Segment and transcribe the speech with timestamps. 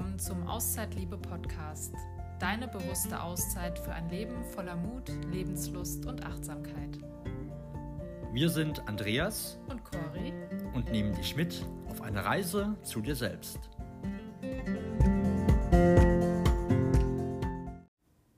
[0.00, 1.92] willkommen zum Auszeitliebe Podcast.
[2.38, 6.98] Deine bewusste Auszeit für ein Leben voller Mut, Lebenslust und Achtsamkeit.
[8.32, 10.32] Wir sind Andreas und Cori
[10.72, 13.58] und nehmen dich mit auf eine Reise zu dir selbst.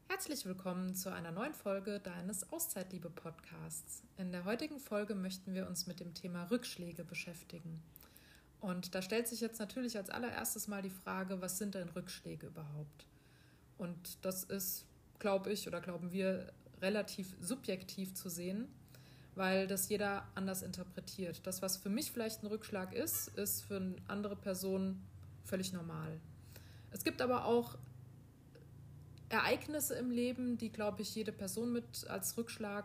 [0.09, 4.03] Herzlich willkommen zu einer neuen Folge deines Auszeitliebe Podcasts.
[4.17, 7.85] In der heutigen Folge möchten wir uns mit dem Thema Rückschläge beschäftigen.
[8.63, 12.47] Und da stellt sich jetzt natürlich als allererstes mal die Frage, was sind denn Rückschläge
[12.47, 13.07] überhaupt?
[13.77, 14.85] Und das ist,
[15.19, 18.69] glaube ich, oder glauben wir, relativ subjektiv zu sehen,
[19.35, 21.45] weil das jeder anders interpretiert.
[21.45, 25.03] Das, was für mich vielleicht ein Rückschlag ist, ist für eine andere Person
[25.45, 26.21] völlig normal.
[26.93, 27.77] Es gibt aber auch
[29.29, 32.85] Ereignisse im Leben, die, glaube ich, jede Person mit als Rückschlag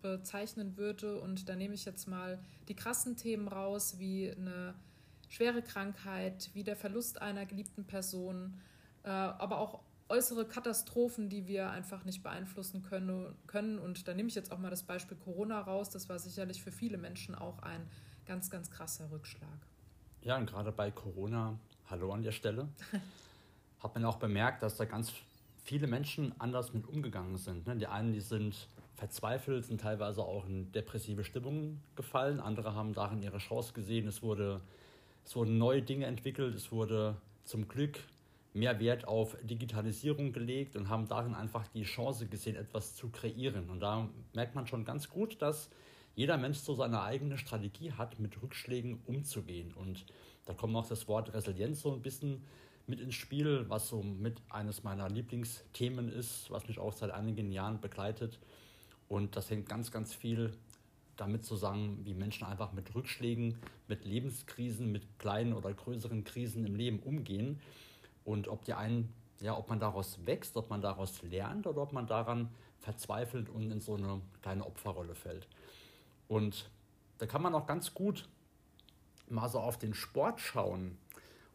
[0.00, 1.20] bezeichnen würde.
[1.20, 2.38] Und da nehme ich jetzt mal
[2.68, 4.74] die krassen Themen raus, wie eine
[5.28, 8.60] schwere Krankheit, wie der Verlust einer geliebten Person,
[9.04, 13.78] äh, aber auch äußere Katastrophen, die wir einfach nicht beeinflussen können, können.
[13.78, 15.90] Und da nehme ich jetzt auch mal das Beispiel Corona raus.
[15.90, 17.88] Das war sicherlich für viele Menschen auch ein
[18.26, 19.58] ganz, ganz krasser Rückschlag.
[20.22, 21.58] Ja, und gerade bei Corona,
[21.90, 22.68] hallo an der Stelle,
[23.80, 25.12] hat man auch bemerkt, dass da ganz
[25.62, 27.66] viele Menschen anders mit umgegangen sind.
[27.66, 27.76] Ne?
[27.76, 32.40] Die einen, die sind verzweifelt, sind teilweise auch in depressive Stimmungen gefallen.
[32.40, 34.08] Andere haben darin ihre Chance gesehen.
[34.08, 34.60] Es wurde
[35.28, 37.98] es wurden neue Dinge entwickelt, es wurde zum Glück
[38.54, 43.68] mehr Wert auf Digitalisierung gelegt und haben darin einfach die Chance gesehen, etwas zu kreieren.
[43.68, 45.68] Und da merkt man schon ganz gut, dass
[46.14, 49.74] jeder Mensch so seine eigene Strategie hat, mit Rückschlägen umzugehen.
[49.74, 50.06] Und
[50.46, 52.42] da kommt auch das Wort Resilienz so ein bisschen
[52.86, 57.52] mit ins Spiel, was so mit eines meiner Lieblingsthemen ist, was mich auch seit einigen
[57.52, 58.38] Jahren begleitet.
[59.08, 60.54] Und das hängt ganz, ganz viel
[61.18, 66.74] damit zusammen, wie Menschen einfach mit Rückschlägen, mit Lebenskrisen, mit kleinen oder größeren Krisen im
[66.74, 67.60] Leben umgehen
[68.24, 71.92] und ob die einen, ja, ob man daraus wächst, ob man daraus lernt oder ob
[71.92, 75.48] man daran verzweifelt und in so eine kleine Opferrolle fällt.
[76.28, 76.70] Und
[77.18, 78.28] da kann man auch ganz gut
[79.28, 80.96] mal so auf den Sport schauen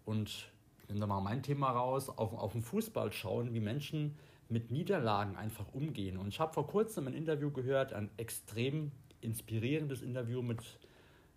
[0.06, 0.52] und
[0.88, 4.18] nehmen wir mal mein Thema raus, auf, auf den Fußball schauen, wie Menschen
[4.50, 6.18] mit Niederlagen einfach umgehen.
[6.18, 8.92] Und ich habe vor kurzem ein Interview gehört, ein extrem
[9.24, 10.62] inspirierendes Interview mit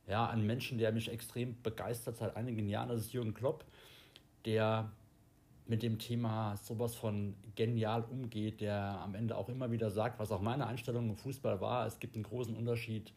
[0.06, 2.88] ja, einem Menschen, der mich extrem begeistert seit einigen Jahren.
[2.88, 3.64] Das ist Jürgen Klopp,
[4.44, 4.90] der
[5.66, 10.30] mit dem Thema sowas von genial umgeht, der am Ende auch immer wieder sagt, was
[10.30, 13.12] auch meine Einstellung im Fußball war, es gibt einen großen Unterschied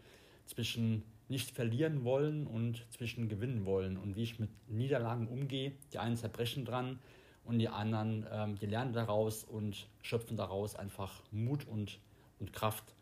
[0.45, 5.73] zwischen nicht verlieren wollen und zwischen gewinnen wollen und wie ich mit Niederlagen umgehe.
[5.93, 6.97] Die einen zerbrechen dran
[7.45, 11.99] und die anderen, ähm, die lernen daraus und schöpfen daraus einfach Mut und,
[12.39, 12.95] und Kraft.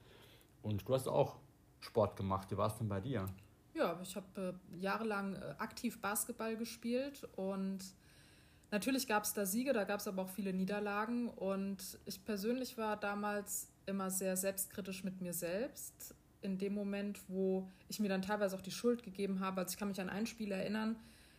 [0.61, 1.37] Und du hast auch
[1.79, 2.51] Sport gemacht.
[2.51, 3.25] Wie war es denn bei dir?
[3.73, 7.79] Ja, ich habe äh, jahrelang äh, aktiv Basketball gespielt und
[8.71, 12.77] natürlich gab es da Siege, da gab es aber auch viele Niederlagen und ich persönlich
[12.77, 16.15] war damals immer sehr selbstkritisch mit mir selbst.
[16.41, 19.61] In dem Moment, wo ich mir dann teilweise auch die Schuld gegeben habe.
[19.61, 20.95] Also ich kann mich an ein Spiel erinnern,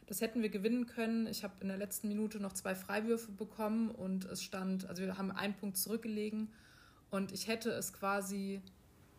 [0.07, 1.27] das hätten wir gewinnen können.
[1.27, 5.19] Ich habe in der letzten Minute noch zwei Freiwürfe bekommen und es stand, also wir
[5.19, 6.53] haben einen Punkt zurückgelegen
[7.11, 8.63] und ich hätte es quasi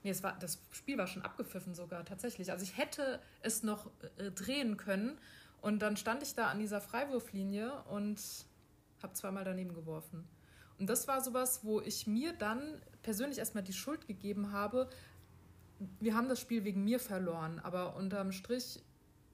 [0.03, 2.51] Nee, es war, das Spiel war schon abgepfiffen sogar, tatsächlich.
[2.51, 5.17] Also ich hätte es noch äh, drehen können.
[5.61, 8.21] Und dann stand ich da an dieser Freiwurflinie und
[9.03, 10.27] habe zweimal daneben geworfen.
[10.77, 14.89] Und das war sowas, wo ich mir dann persönlich erstmal die Schuld gegeben habe.
[15.99, 18.81] Wir haben das Spiel wegen mir verloren, aber unterm Strich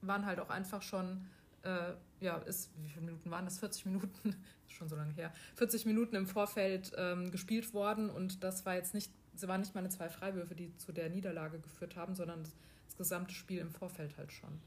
[0.02, 1.24] waren halt auch einfach schon,
[1.62, 3.58] äh, ja, ist, wie viele Minuten waren das?
[3.58, 4.36] 40 Minuten,
[4.68, 8.94] schon so lange her, 40 Minuten im Vorfeld ähm, gespielt worden und das war jetzt
[8.94, 12.54] nicht es waren nicht meine zwei Freiwürfe, die zu der Niederlage geführt haben, sondern das,
[12.86, 14.60] das gesamte Spiel im Vorfeld halt schon.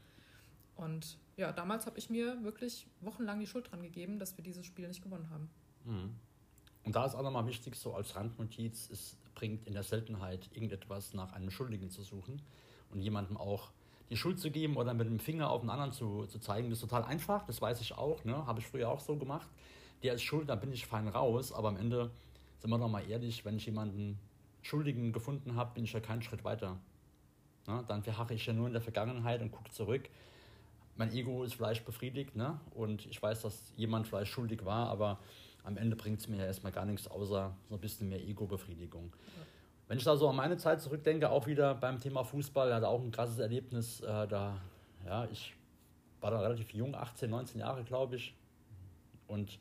[0.76, 4.64] Und ja, damals habe ich mir wirklich wochenlang die Schuld dran gegeben, dass wir dieses
[4.64, 5.50] Spiel nicht gewonnen haben.
[5.84, 6.14] Mhm.
[6.84, 11.12] Und da ist auch nochmal wichtig, so als Randnotiz, es bringt in der Seltenheit irgendetwas
[11.12, 12.40] nach einem Schuldigen zu suchen
[12.90, 13.70] und jemandem auch
[14.08, 16.70] die Schuld zu geben oder mit dem Finger auf den anderen zu, zu zeigen.
[16.70, 18.46] Das ist total einfach, das weiß ich auch, ne?
[18.46, 19.48] habe ich früher auch so gemacht.
[20.02, 22.10] Der ist schuld, da bin ich fein raus, aber am Ende
[22.58, 24.18] sind wir doch mal ehrlich, wenn ich jemanden
[24.62, 26.78] Schuldigen gefunden habe, bin ich ja keinen Schritt weiter.
[27.66, 27.84] Ne?
[27.88, 30.08] Dann verharre ich ja nur in der Vergangenheit und gucke zurück.
[30.96, 32.60] Mein Ego ist vielleicht befriedigt ne?
[32.74, 35.18] und ich weiß, dass jemand vielleicht schuldig war, aber
[35.64, 39.12] am Ende bringt es mir ja erstmal gar nichts außer so ein bisschen mehr Ego-Befriedigung.
[39.14, 39.42] Ja.
[39.90, 43.02] Wenn ich da so an meine Zeit zurückdenke, auch wieder beim Thema Fußball, hatte auch
[43.02, 44.00] ein krasses Erlebnis.
[44.00, 44.60] Äh, da,
[45.04, 45.54] ja, ich
[46.20, 48.34] war da relativ jung, 18, 19 Jahre, glaube ich.
[49.26, 49.58] Und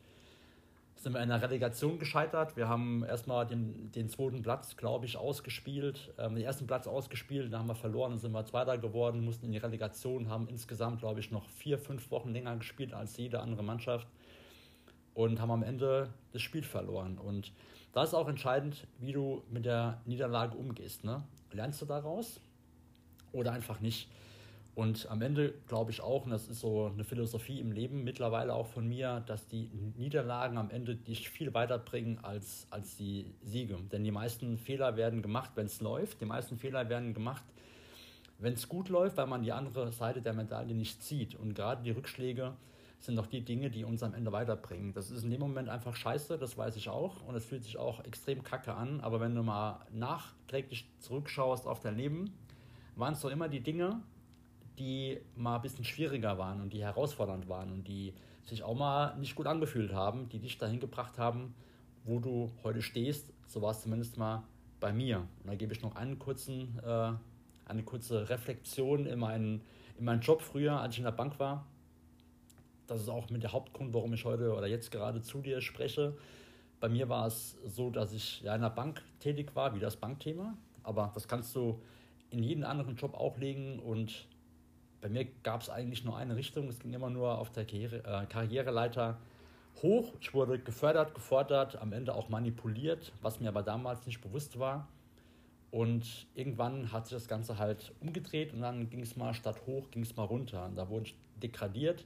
[1.00, 2.58] sind wir in der Relegation gescheitert.
[2.58, 7.54] Wir haben erstmal den, den zweiten Platz, glaube ich, ausgespielt, ähm, den ersten Platz ausgespielt,
[7.54, 11.00] dann haben wir verloren, dann sind wir Zweiter geworden, mussten in die Relegation, haben insgesamt,
[11.00, 14.08] glaube ich, noch vier, fünf Wochen länger gespielt als jede andere Mannschaft.
[15.14, 17.18] und haben am Ende das Spiel verloren.
[17.18, 17.52] Und
[17.92, 21.04] da ist auch entscheidend, wie du mit der Niederlage umgehst.
[21.04, 21.24] Ne?
[21.52, 22.40] Lernst du daraus
[23.34, 24.10] oder einfach nicht?
[24.76, 28.54] Und am Ende glaube ich auch, und das ist so eine Philosophie im Leben mittlerweile
[28.54, 33.78] auch von mir, dass die Niederlagen am Ende dich viel weiterbringen als, als die Siege.
[33.92, 36.22] Denn die meisten Fehler werden gemacht, wenn es läuft.
[36.22, 37.44] Die meisten Fehler werden gemacht,
[38.38, 41.36] wenn es gut läuft, weil man die andere Seite der Medaille nicht sieht.
[41.36, 42.54] Und gerade die Rückschläge
[43.00, 44.94] sind doch die Dinge, die uns am Ende weiterbringen.
[44.94, 47.22] Das ist in dem Moment einfach scheiße, das weiß ich auch.
[47.28, 49.02] Und es fühlt sich auch extrem kacke an.
[49.02, 52.34] Aber wenn du mal nachträglich zurückschaust auf dein Leben,
[52.96, 54.02] waren es doch immer die Dinge,
[54.80, 59.16] die mal ein bisschen schwieriger waren und die herausfordernd waren und die sich auch mal
[59.18, 61.54] nicht gut angefühlt haben, die dich dahin gebracht haben,
[62.04, 63.32] wo du heute stehst.
[63.48, 64.44] So war es zumindest mal
[64.80, 65.20] bei mir.
[65.44, 67.12] Und da gebe ich noch einen kurzen, äh,
[67.66, 69.62] eine kurze Reflexion in meinen,
[69.98, 71.66] in meinen Job früher, als ich in der Bank war.
[72.88, 76.18] Das ist auch mit der Hauptgrund, warum ich heute oder jetzt gerade zu dir spreche.
[76.80, 79.98] Bei mir war es so, dass ich ja in der Bank tätig war, wie das
[79.98, 80.58] Bankthema.
[80.82, 81.82] Aber das kannst du
[82.32, 84.28] in jeden anderen Job auch legen und
[85.02, 86.68] bei mir gab es eigentlich nur eine Richtung.
[86.68, 89.18] Es ging immer nur auf der Karriere, äh, Karriereleiter
[89.82, 90.14] hoch.
[90.20, 94.88] Ich wurde gefördert, gefordert, am Ende auch manipuliert, was mir aber damals nicht bewusst war.
[95.72, 99.92] Und irgendwann hat sich das Ganze halt umgedreht und dann ging es mal statt hoch,
[99.92, 100.66] ging es mal runter.
[100.66, 102.06] Und da wurde ich degradiert.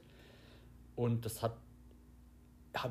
[0.96, 1.56] Und das habe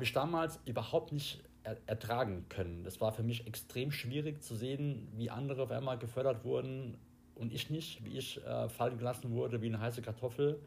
[0.02, 1.42] ich damals überhaupt nicht
[1.86, 2.84] ertragen können.
[2.84, 6.98] Das war für mich extrem schwierig zu sehen, wie andere auf einmal gefördert wurden
[7.36, 10.60] und ich nicht, wie ich äh, fallen gelassen wurde wie eine heiße Kartoffel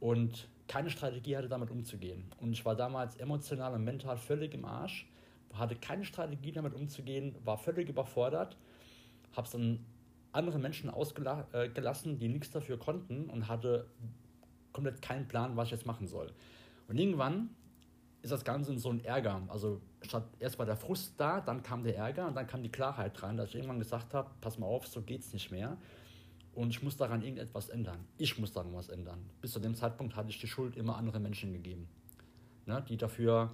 [0.00, 2.24] und keine Strategie hatte, damit umzugehen.
[2.40, 5.06] Und ich war damals emotional und mental völlig im Arsch,
[5.52, 8.56] hatte keine Strategie, damit umzugehen, war völlig überfordert,
[9.32, 9.84] habe es dann
[10.32, 13.86] anderen Menschen ausgelassen, äh, die nichts dafür konnten und hatte
[14.72, 16.32] komplett keinen Plan, was ich jetzt machen soll.
[16.88, 17.50] Und irgendwann
[18.22, 19.42] ist das Ganze in so ein Ärger.
[19.48, 22.70] Also statt erst war der Frust da, dann kam der Ärger und dann kam die
[22.70, 25.76] Klarheit rein, dass ich irgendwann gesagt habe, pass mal auf, so geht's nicht mehr.
[26.54, 28.04] Und ich muss daran irgendetwas ändern.
[28.16, 29.18] Ich muss daran was ändern.
[29.40, 31.88] Bis zu dem Zeitpunkt hatte ich die Schuld immer anderen Menschen gegeben,
[32.66, 33.50] ne, die dafür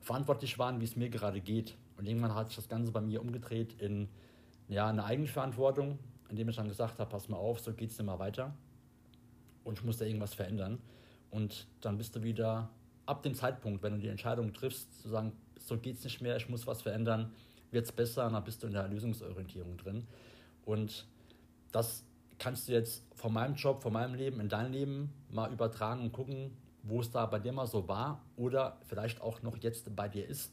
[0.00, 1.76] verantwortlich waren, wie es mir gerade geht.
[1.96, 4.08] Und irgendwann hat sich das Ganze bei mir umgedreht in
[4.68, 5.98] ja, eine Eigenverantwortung,
[6.28, 8.54] indem ich dann gesagt habe, pass mal auf, so geht es nicht mehr weiter.
[9.62, 10.80] Und ich muss da irgendwas verändern.
[11.30, 12.70] Und dann bist du wieder
[13.06, 15.32] ab dem Zeitpunkt, wenn du die Entscheidung triffst, zu sagen,
[15.64, 17.32] so geht es nicht mehr, ich muss was verändern,
[17.70, 20.06] wird es besser, dann bist du in der Lösungsorientierung drin.
[20.64, 21.06] Und
[21.72, 22.04] das
[22.38, 26.12] kannst du jetzt von meinem Job, von meinem Leben in dein Leben mal übertragen und
[26.12, 26.50] gucken,
[26.82, 30.26] wo es da bei dir mal so war oder vielleicht auch noch jetzt bei dir
[30.26, 30.52] ist.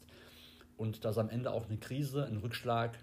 [0.76, 2.96] Und dass am Ende auch eine Krise, ein Rückschlag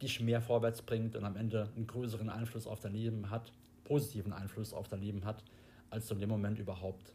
[0.00, 3.52] dich mehr vorwärts bringt und am Ende einen größeren Einfluss auf dein Leben hat,
[3.84, 5.44] positiven Einfluss auf dein Leben hat,
[5.90, 7.14] als du in dem Moment überhaupt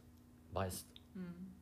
[0.52, 0.86] weißt.
[1.14, 1.59] Hm.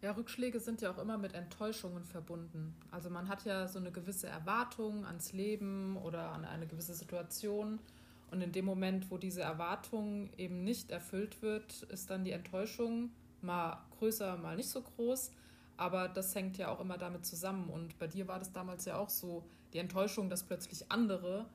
[0.00, 2.72] Ja, Rückschläge sind ja auch immer mit Enttäuschungen verbunden.
[2.92, 7.80] Also man hat ja so eine gewisse Erwartung ans Leben oder an eine gewisse Situation.
[8.30, 13.10] Und in dem Moment, wo diese Erwartung eben nicht erfüllt wird, ist dann die Enttäuschung
[13.42, 15.32] mal größer, mal nicht so groß.
[15.76, 17.68] Aber das hängt ja auch immer damit zusammen.
[17.68, 21.46] Und bei dir war das damals ja auch so, die Enttäuschung, dass plötzlich andere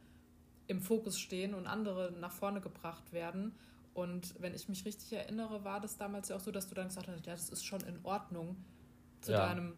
[0.68, 3.54] im Fokus stehen und andere nach vorne gebracht werden.
[3.94, 6.88] Und wenn ich mich richtig erinnere, war das damals ja auch so, dass du dann
[6.88, 8.56] gesagt hast, ja, das ist schon in Ordnung
[9.22, 9.46] zu ja.
[9.48, 9.74] deinem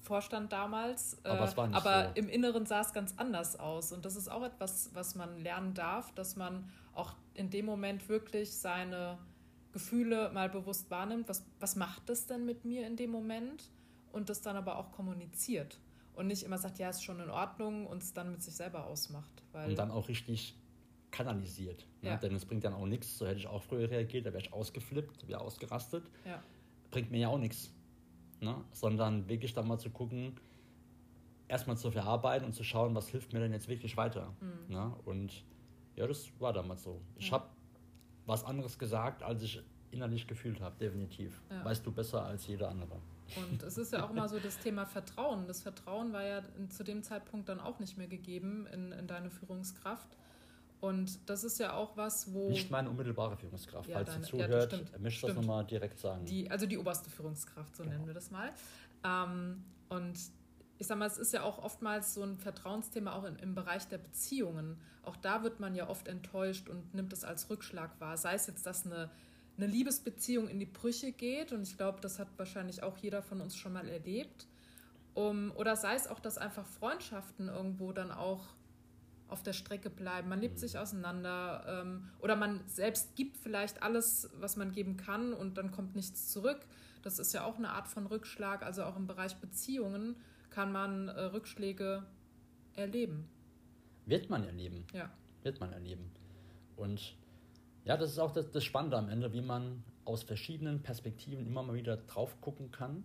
[0.00, 1.16] Vorstand damals.
[1.24, 2.10] Aber, es war nicht aber so.
[2.16, 3.92] im Inneren sah es ganz anders aus.
[3.92, 8.08] Und das ist auch etwas, was man lernen darf, dass man auch in dem Moment
[8.08, 9.18] wirklich seine
[9.72, 11.28] Gefühle mal bewusst wahrnimmt.
[11.28, 13.70] Was, was macht das denn mit mir in dem Moment?
[14.10, 15.78] Und das dann aber auch kommuniziert.
[16.14, 18.84] Und nicht immer sagt, ja, ist schon in Ordnung und es dann mit sich selber
[18.86, 19.42] ausmacht.
[19.52, 20.54] Weil und dann auch richtig
[21.12, 21.86] kanalisiert.
[22.00, 22.10] Ne?
[22.10, 22.16] Ja.
[22.16, 24.52] Denn es bringt dann auch nichts, so hätte ich auch früher reagiert, da wäre ich
[24.52, 26.10] ausgeflippt, wäre ausgerastet.
[26.24, 26.42] Ja.
[26.90, 27.72] Bringt mir ja auch nichts.
[28.40, 28.56] Ne?
[28.72, 30.34] Sondern wirklich dann mal zu gucken,
[31.46, 34.34] erstmal zu verarbeiten und zu schauen, was hilft mir denn jetzt wirklich weiter.
[34.40, 34.74] Mhm.
[34.74, 34.96] Ne?
[35.04, 35.44] Und
[35.94, 37.00] ja, das war damals so.
[37.16, 37.34] Ich ja.
[37.34, 37.46] habe
[38.26, 41.40] was anderes gesagt, als ich innerlich gefühlt habe, definitiv.
[41.50, 41.64] Ja.
[41.64, 43.00] Weißt du besser als jeder andere.
[43.36, 45.46] Und es ist ja auch immer so das Thema Vertrauen.
[45.46, 49.30] Das Vertrauen war ja zu dem Zeitpunkt dann auch nicht mehr gegeben in, in deine
[49.30, 50.16] Führungskraft.
[50.82, 52.48] Und das ist ja auch was, wo.
[52.48, 56.26] Nicht meine unmittelbare Führungskraft, ja, falls deine, sie zuhört, ja, möchte das nochmal direkt sagen.
[56.26, 57.94] Die, also die oberste Führungskraft, so genau.
[57.94, 58.50] nennen wir das mal.
[59.04, 60.18] Ähm, und
[60.78, 63.86] ich sag mal, es ist ja auch oftmals so ein Vertrauensthema auch in, im Bereich
[63.86, 64.76] der Beziehungen.
[65.04, 68.16] Auch da wird man ja oft enttäuscht und nimmt es als Rückschlag wahr.
[68.16, 69.08] Sei es jetzt, dass eine,
[69.56, 73.40] eine Liebesbeziehung in die Brüche geht, und ich glaube, das hat wahrscheinlich auch jeder von
[73.40, 74.48] uns schon mal erlebt.
[75.14, 78.48] Um, oder sei es auch, dass einfach Freundschaften irgendwo dann auch
[79.32, 80.28] auf der Strecke bleiben.
[80.28, 80.60] Man lebt mhm.
[80.60, 85.70] sich auseinander ähm, oder man selbst gibt vielleicht alles, was man geben kann und dann
[85.70, 86.60] kommt nichts zurück.
[87.02, 88.62] Das ist ja auch eine Art von Rückschlag.
[88.62, 90.16] Also auch im Bereich Beziehungen
[90.50, 92.04] kann man äh, Rückschläge
[92.74, 93.28] erleben.
[94.06, 94.86] Wird man erleben.
[94.92, 95.10] Ja.
[95.42, 96.10] Wird man erleben.
[96.76, 97.16] Und
[97.84, 101.62] ja, das ist auch das, das Spannende am Ende, wie man aus verschiedenen Perspektiven immer
[101.62, 103.04] mal wieder drauf gucken kann.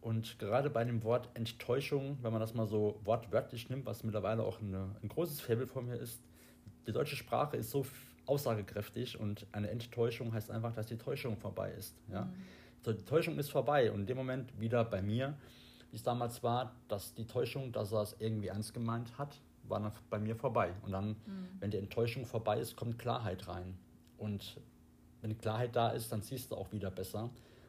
[0.00, 4.42] Und gerade bei dem Wort Enttäuschung, wenn man das mal so wortwörtlich nimmt, was mittlerweile
[4.42, 6.22] auch eine, ein großes Faible von mir ist,
[6.86, 7.84] die deutsche Sprache ist so
[8.26, 11.96] aussagekräftig und eine Enttäuschung heißt einfach, dass die Täuschung vorbei ist.
[12.10, 12.24] Ja?
[12.24, 12.32] Mhm.
[12.82, 15.34] So, die Täuschung ist vorbei und in dem Moment wieder bei mir,
[15.90, 19.80] wie es damals war, dass die Täuschung, dass er es irgendwie ernst gemeint hat, war
[19.80, 20.72] dann bei mir vorbei.
[20.82, 21.48] Und dann, mhm.
[21.58, 23.76] wenn die Enttäuschung vorbei ist, kommt Klarheit rein.
[24.16, 24.60] Und
[25.20, 27.24] wenn Klarheit da ist, dann siehst du auch wieder besser.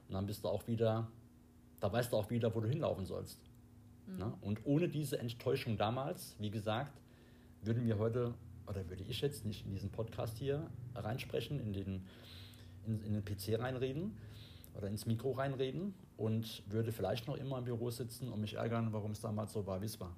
[0.08, 1.08] Und dann bist du auch wieder,
[1.82, 3.40] da weißt du auch wieder, wo du hinlaufen sollst.
[4.08, 4.18] Mhm.
[4.18, 4.34] Ne?
[4.40, 7.02] Und ohne diese Enttäuschung damals, wie gesagt,
[7.64, 8.34] würden wir heute,
[8.68, 12.06] oder würde ich jetzt nicht in diesen Podcast hier reinsprechen, in den,
[12.86, 14.18] in, in den PC reinreden
[14.76, 18.94] oder ins Mikro reinreden und würde vielleicht noch immer im Büro sitzen und mich ärgern,
[18.94, 20.16] warum es damals so war, wie es war.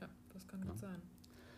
[0.00, 0.66] Ja, das kann ja.
[0.66, 1.02] gut sein.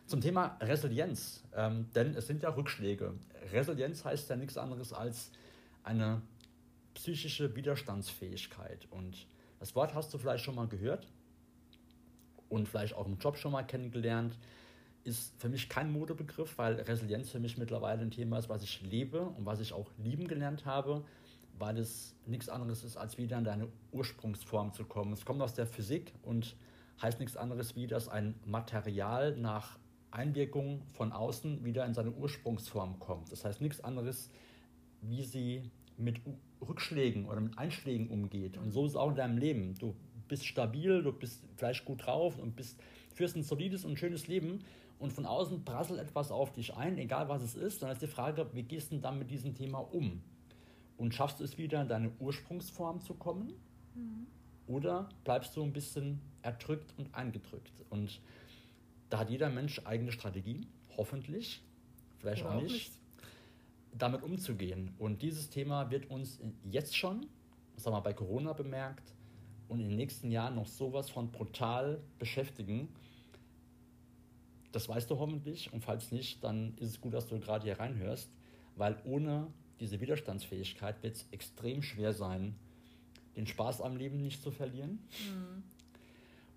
[0.06, 3.14] Zum Thema Resilienz, ähm, denn es sind ja Rückschläge.
[3.52, 5.32] Resilienz heißt ja nichts anderes als
[5.82, 6.20] eine
[6.94, 8.86] psychische Widerstandsfähigkeit.
[8.90, 9.26] Und
[9.58, 11.06] das Wort hast du vielleicht schon mal gehört
[12.48, 14.38] und vielleicht auch im Job schon mal kennengelernt.
[15.04, 18.80] Ist für mich kein Modebegriff, weil Resilienz für mich mittlerweile ein Thema ist, was ich
[18.80, 21.04] lebe und was ich auch lieben gelernt habe,
[21.58, 25.12] weil es nichts anderes ist, als wieder in deine Ursprungsform zu kommen.
[25.12, 26.56] Es kommt aus der Physik und
[27.02, 29.78] heißt nichts anderes wie, dass ein Material nach
[30.10, 33.30] Einwirkung von außen wieder in seine Ursprungsform kommt.
[33.32, 34.30] Das heißt nichts anderes,
[35.02, 36.20] wie sie mit
[36.60, 38.56] Rückschlägen oder mit Einschlägen umgeht.
[38.56, 39.74] Und so ist es auch in deinem Leben.
[39.78, 39.94] Du
[40.28, 42.80] bist stabil, du bist vielleicht gut drauf und bist,
[43.12, 44.60] führst ein solides und schönes Leben
[44.98, 47.82] und von außen prasselt etwas auf dich ein, egal was es ist.
[47.82, 50.22] Dann ist die Frage, wie gehst du dann mit diesem Thema um?
[50.96, 53.52] Und schaffst du es wieder in deine Ursprungsform zu kommen?
[53.94, 54.26] Mhm.
[54.66, 57.84] Oder bleibst du ein bisschen erdrückt und eingedrückt?
[57.90, 58.20] Und
[59.10, 61.62] da hat jeder Mensch eigene Strategien, hoffentlich,
[62.18, 62.92] vielleicht auch nicht, nicht,
[63.96, 64.94] damit umzugehen.
[64.98, 67.26] Und dieses Thema wird uns jetzt schon,
[67.76, 69.14] sagen wir bei Corona bemerkt,
[69.68, 72.88] und in den nächsten Jahren noch sowas von brutal beschäftigen.
[74.72, 77.78] Das weißt du hoffentlich und falls nicht, dann ist es gut, dass du gerade hier
[77.78, 78.30] reinhörst,
[78.76, 79.46] weil ohne
[79.80, 82.56] diese Widerstandsfähigkeit wird es extrem schwer sein,
[83.36, 85.62] den Spaß am Leben nicht zu verlieren mhm.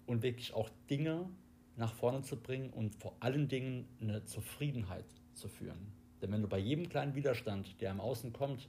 [0.05, 1.29] und wirklich auch Dinge
[1.75, 5.96] nach vorne zu bringen und vor allen Dingen eine Zufriedenheit zu führen.
[6.21, 8.67] Denn wenn du bei jedem kleinen Widerstand, der im Außen kommt,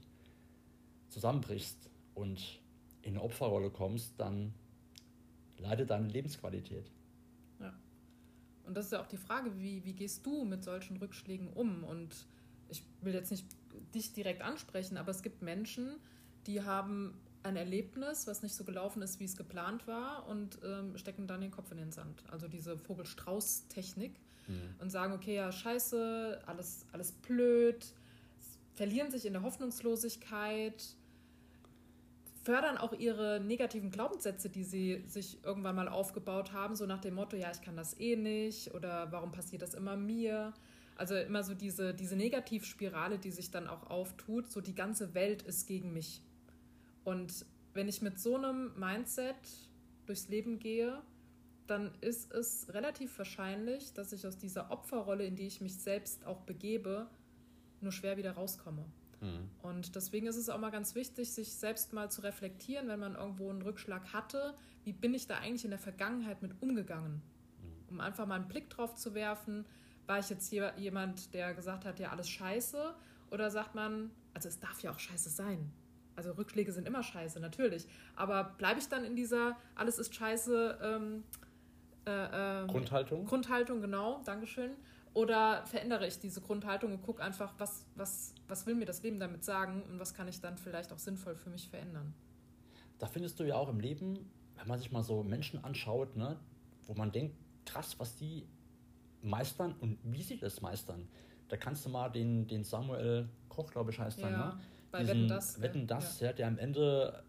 [1.09, 2.61] zusammenbrichst und
[3.03, 4.53] in eine Opferrolle kommst, dann
[5.59, 6.91] leidet deine Lebensqualität.
[7.61, 7.73] Ja.
[8.65, 11.85] Und das ist ja auch die Frage, wie, wie gehst du mit solchen Rückschlägen um?
[11.85, 12.27] Und
[12.69, 13.47] ich will jetzt nicht
[13.95, 15.97] dich direkt ansprechen, aber es gibt Menschen,
[16.47, 20.97] die haben ein Erlebnis, was nicht so gelaufen ist, wie es geplant war, und ähm,
[20.99, 22.23] stecken dann den Kopf in den Sand.
[22.31, 24.75] Also diese Vogel-Strauß-Technik mhm.
[24.81, 27.87] und sagen, okay, ja, scheiße, alles, alles blöd,
[28.75, 30.97] verlieren sich in der Hoffnungslosigkeit,
[32.43, 37.15] fördern auch ihre negativen Glaubenssätze, die sie sich irgendwann mal aufgebaut haben, so nach dem
[37.15, 40.55] Motto, ja, ich kann das eh nicht oder warum passiert das immer mir?
[40.97, 45.43] Also immer so diese, diese Negativspirale, die sich dann auch auftut, so die ganze Welt
[45.43, 46.23] ist gegen mich.
[47.05, 49.37] Und wenn ich mit so einem Mindset
[50.07, 51.01] durchs Leben gehe,
[51.71, 56.27] dann ist es relativ wahrscheinlich, dass ich aus dieser Opferrolle, in die ich mich selbst
[56.27, 57.09] auch begebe,
[57.81, 58.85] nur schwer wieder rauskomme.
[59.21, 59.51] Mhm.
[59.63, 63.15] Und deswegen ist es auch mal ganz wichtig, sich selbst mal zu reflektieren, wenn man
[63.15, 67.23] irgendwo einen Rückschlag hatte, wie bin ich da eigentlich in der Vergangenheit mit umgegangen?
[67.61, 67.89] Mhm.
[67.91, 69.67] Um einfach mal einen Blick drauf zu werfen,
[70.07, 72.95] war ich jetzt hier jemand, der gesagt hat, ja, alles scheiße?
[73.31, 75.71] Oder sagt man, also es darf ja auch scheiße sein.
[76.17, 77.87] Also Rückschläge sind immer scheiße, natürlich.
[78.17, 81.25] Aber bleibe ich dann in dieser alles ist scheiße ähm,
[82.09, 83.25] äh, äh, Grundhaltung?
[83.25, 84.73] Grundhaltung, genau, Dankeschön.
[85.15, 89.19] Oder verändere ich diese Grundhaltung und gucke einfach, was, was, was will mir das Leben
[89.19, 92.15] damit sagen und was kann ich dann vielleicht auch sinnvoll für mich verändern.
[92.99, 96.39] Da findest du ja auch im Leben, wenn man sich mal so Menschen anschaut, ne,
[96.87, 98.47] wo man denkt, krass, was die
[99.23, 101.09] meistern und wie sie das meistern.
[101.49, 104.29] Da kannst du mal den, den Samuel Koch, glaube ich, heißt ja.
[104.29, 104.61] er, ne?
[104.91, 105.61] Bei Wetten das.
[105.61, 106.29] Wetten das, ja.
[106.29, 107.25] ja, der am Ende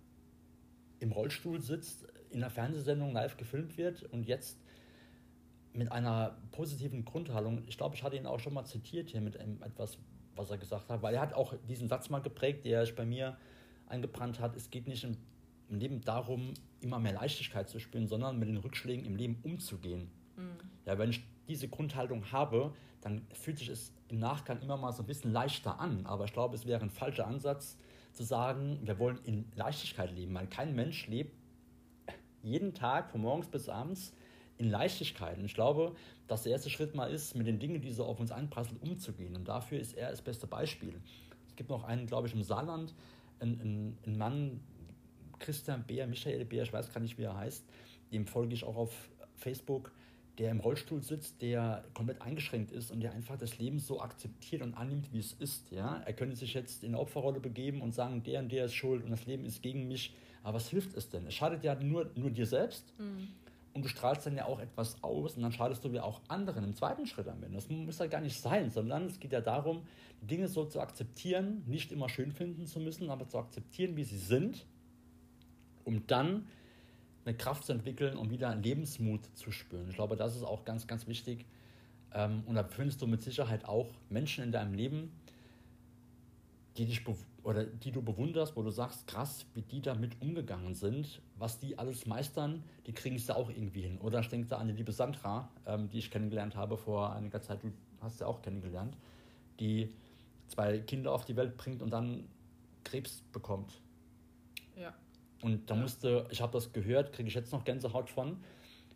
[0.99, 4.59] im Rollstuhl sitzt, in einer Fernsehsendung live gefilmt wird und jetzt
[5.79, 9.37] mit einer positiven Grundhaltung, ich glaube, ich hatte ihn auch schon mal zitiert hier mit
[9.37, 9.97] etwas,
[10.35, 13.05] was er gesagt hat, weil er hat auch diesen Satz mal geprägt, der sich bei
[13.05, 13.37] mir
[13.87, 15.17] eingebrannt hat, es geht nicht im,
[15.71, 20.09] Leben darum, immer mehr Leichtigkeit zu spüren, sondern mit den Rückschlägen im Leben umzugehen.
[20.35, 20.57] Mhm.
[20.85, 25.03] Ja, wenn ich diese Grundhaltung habe, dann fühlt sich es im Nachgang immer mal so
[25.03, 26.07] ein bisschen leichter an.
[26.07, 27.77] Aber ich glaube, es wäre ein falscher Ansatz
[28.13, 31.35] zu sagen, wir wollen in Leichtigkeit leben, weil kein Mensch lebt
[32.41, 34.11] jeden Tag von morgens bis abends
[34.59, 35.37] in Leichtigkeit.
[35.39, 35.95] Und ich glaube,
[36.27, 39.35] dass der erste Schritt mal ist, mit den Dingen, die so auf uns einprasseln, umzugehen.
[39.35, 41.01] Und dafür ist er das beste Beispiel.
[41.47, 42.93] Es gibt noch einen, glaube ich, im Saarland,
[43.39, 44.59] einen, einen Mann,
[45.39, 47.65] Christian Beer, Michael Beer, ich weiß gar nicht, wie er heißt,
[48.11, 49.93] dem folge ich auch auf Facebook,
[50.37, 54.61] der im Rollstuhl sitzt, der komplett eingeschränkt ist und der einfach das Leben so akzeptiert
[54.61, 55.71] und annimmt, wie es ist.
[55.71, 56.01] Ja?
[56.05, 59.03] Er könnte sich jetzt in eine Opferrolle begeben und sagen, der und der ist schuld
[59.03, 60.13] und das Leben ist gegen mich.
[60.43, 61.27] Aber was hilft es denn?
[61.27, 62.93] Es schadet ja nur, nur dir selbst.
[62.97, 63.27] Mhm.
[63.73, 66.63] Und du strahlst dann ja auch etwas aus und dann schadest du ja auch anderen
[66.63, 67.55] im zweiten Schritt am Ende.
[67.55, 69.83] Das muss ja gar nicht sein, sondern es geht ja darum,
[70.21, 74.17] Dinge so zu akzeptieren, nicht immer schön finden zu müssen, aber zu akzeptieren, wie sie
[74.17, 74.65] sind,
[75.85, 76.47] um dann
[77.25, 79.87] eine Kraft zu entwickeln, um wieder Lebensmut zu spüren.
[79.89, 81.45] Ich glaube, das ist auch ganz, ganz wichtig.
[82.13, 85.11] Ähm, und da findest du mit Sicherheit auch Menschen in deinem Leben,
[86.77, 87.03] die dich
[87.49, 91.79] oder die du bewunderst, wo du sagst, krass, wie die damit umgegangen sind, was die
[91.79, 93.97] alles meistern, die kriegen es ja auch irgendwie hin.
[93.97, 97.41] Oder ich denke da an die liebe Sandra, ähm, die ich kennengelernt habe vor einiger
[97.41, 98.95] Zeit, du hast ja auch kennengelernt,
[99.59, 99.95] die
[100.47, 102.27] zwei Kinder auf die Welt bringt und dann
[102.83, 103.81] Krebs bekommt.
[104.77, 104.93] Ja.
[105.41, 105.81] Und da ja.
[105.81, 108.37] musste, ich habe das gehört, kriege ich jetzt noch Gänsehaut von,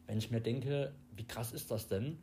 [0.06, 2.20] wenn ich mir denke, wie krass ist das denn,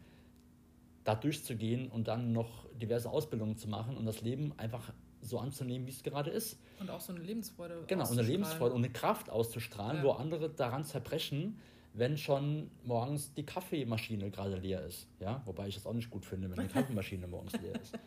[1.02, 5.86] da durchzugehen und dann noch diverse Ausbildungen zu machen und das Leben einfach so anzunehmen,
[5.86, 6.58] wie es gerade ist.
[6.78, 7.84] Und auch so eine Lebensfreude.
[7.86, 10.04] Genau, eine Lebensfreude und eine Kraft auszustrahlen, ja.
[10.04, 11.58] wo andere daran zerbrechen,
[11.92, 15.08] wenn schon morgens die Kaffeemaschine gerade leer ist.
[15.18, 17.98] Ja, wobei ich das auch nicht gut finde, wenn die Kaffeemaschine morgens leer ist.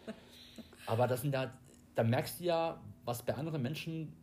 [0.86, 1.54] Aber das sind ja,
[1.96, 4.14] da merkst du ja, was bei anderen Menschen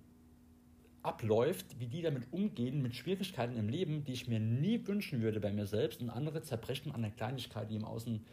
[1.03, 5.41] abläuft, wie die damit umgehen, mit Schwierigkeiten im Leben, die ich mir nie wünschen würde
[5.41, 8.25] bei mir selbst und andere zerbrechen an der Kleinigkeit, die im Außen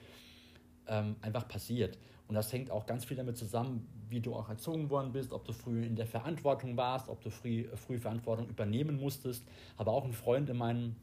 [0.87, 1.97] ähm, einfach passiert.
[2.27, 5.45] Und das hängt auch ganz viel damit zusammen, wie du auch erzogen worden bist, ob
[5.45, 9.45] du früh in der Verantwortung warst, ob du früh, früh Verantwortung übernehmen musstest.
[9.77, 10.95] Aber auch ein Freund in meinem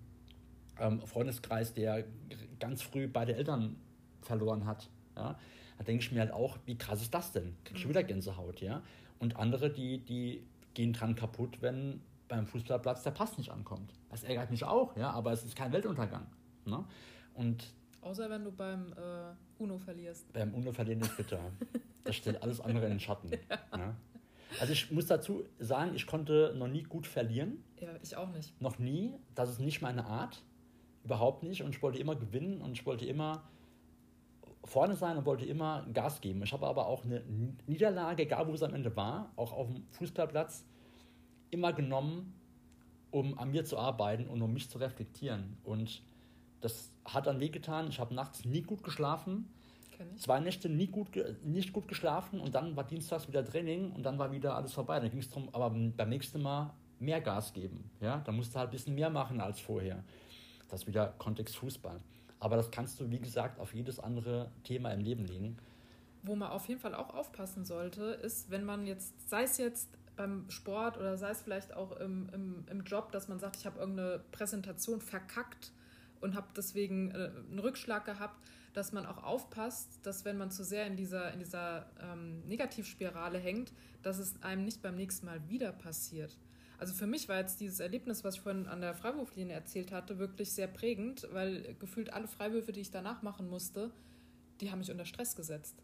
[0.79, 2.05] ähm, Freundeskreis, der
[2.61, 3.77] ganz früh beide Eltern
[4.21, 4.91] verloren hat.
[5.17, 5.39] Ja?
[5.79, 7.57] Da denke ich mir halt auch, wie krass ist das denn?
[7.65, 7.91] Krieg ich mhm.
[7.91, 8.83] wieder Gänsehaut, ja?
[9.19, 10.45] Und andere, die, die
[10.75, 13.93] gehen dran kaputt, wenn beim Fußballplatz der Pass nicht ankommt.
[14.11, 16.27] Das ärgert mich auch, ja, aber es ist kein Weltuntergang.
[16.65, 16.85] Ne?
[17.35, 17.73] Und
[18.05, 20.31] Außer wenn du beim äh, Uno verlierst.
[20.35, 21.41] Beim Uno verlieren ist bitter.
[22.05, 23.31] Das stellt alles andere in den Schatten.
[23.49, 23.77] Ja.
[23.77, 23.97] Ne?
[24.61, 27.65] Also ich muss dazu sagen, ich konnte noch nie gut verlieren.
[27.81, 28.61] Ja, ich auch nicht.
[28.61, 29.15] Noch nie.
[29.35, 30.43] Das ist nicht meine Art.
[31.03, 31.63] Überhaupt nicht.
[31.63, 33.43] Und ich wollte immer gewinnen und ich wollte immer
[34.65, 36.43] vorne sein und wollte immer Gas geben.
[36.43, 37.23] Ich habe aber auch eine
[37.67, 40.65] Niederlage, egal wo es am Ende war, auch auf dem Fußballplatz,
[41.51, 42.35] immer genommen,
[43.11, 45.57] um an mir zu arbeiten und um mich zu reflektieren.
[45.65, 46.03] Und
[46.65, 47.89] das hat dann wehgetan.
[47.89, 49.51] Ich habe nachts nie gut geschlafen.
[50.17, 51.09] Zwei Nächte nie gut,
[51.45, 54.99] nicht gut geschlafen und dann war dienstags wieder Training und dann war wieder alles vorbei.
[54.99, 57.91] Dann ging es darum, aber beim nächsten Mal mehr Gas geben.
[58.01, 58.21] Ja?
[58.25, 60.03] Da musst du halt ein bisschen mehr machen als vorher.
[60.69, 62.01] Das ist wieder Kontext Fußball.
[62.41, 65.57] Aber das kannst du, wie gesagt, auf jedes andere Thema im Leben legen.
[66.23, 69.91] Wo man auf jeden Fall auch aufpassen sollte, ist, wenn man jetzt, sei es jetzt
[70.17, 73.67] beim Sport oder sei es vielleicht auch im, im, im Job, dass man sagt, ich
[73.67, 75.73] habe irgendeine Präsentation verkackt
[76.21, 78.39] und habe deswegen äh, einen Rückschlag gehabt,
[78.73, 83.39] dass man auch aufpasst, dass wenn man zu sehr in dieser, in dieser ähm, Negativspirale
[83.39, 83.73] hängt,
[84.03, 86.37] dass es einem nicht beim nächsten Mal wieder passiert.
[86.79, 90.19] Also für mich war jetzt dieses Erlebnis, was ich vorhin an der Freiwurflinie erzählt hatte,
[90.19, 93.93] wirklich sehr prägend, weil gefühlt alle Freiwürfe, die ich danach machen musste,
[94.61, 95.83] die haben mich unter Stress gesetzt.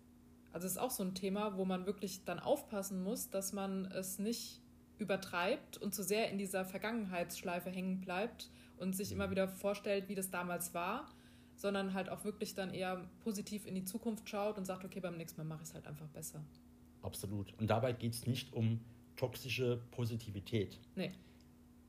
[0.52, 3.86] Also es ist auch so ein Thema, wo man wirklich dann aufpassen muss, dass man
[3.86, 4.60] es nicht
[4.98, 10.14] übertreibt und zu sehr in dieser Vergangenheitsschleife hängen bleibt und sich immer wieder vorstellt, wie
[10.14, 11.08] das damals war,
[11.54, 15.16] sondern halt auch wirklich dann eher positiv in die Zukunft schaut und sagt, okay, beim
[15.16, 16.42] nächsten Mal mache ich es halt einfach besser.
[17.02, 17.52] Absolut.
[17.58, 18.80] Und dabei geht es nicht um
[19.16, 20.78] toxische Positivität.
[20.96, 21.12] Nee.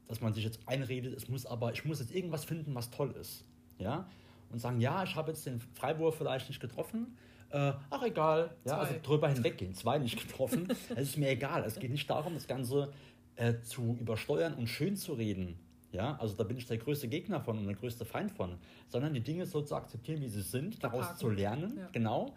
[0.07, 3.11] Dass man sich jetzt einredet, es muss aber, ich muss jetzt irgendwas finden, was toll
[3.19, 3.45] ist.
[3.77, 4.09] Ja?
[4.49, 7.17] Und sagen, ja, ich habe jetzt den Freiwurf vielleicht nicht getroffen,
[7.51, 11.63] äh, ach egal, ja, also drüber hinweggehen, zwei nicht getroffen, es ist mir egal.
[11.65, 12.93] Es geht nicht darum, das Ganze
[13.35, 15.59] äh, zu übersteuern und schön zu reden.
[15.91, 19.13] Ja, also da bin ich der größte Gegner von und der größte Feind von, sondern
[19.13, 21.89] die Dinge so zu akzeptieren, wie sie sind, daraus zu lernen, ja.
[21.91, 22.33] genau,